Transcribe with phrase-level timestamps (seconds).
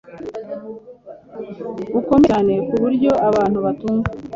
[1.93, 4.09] bukomeye cyane ku buryo abantu batumva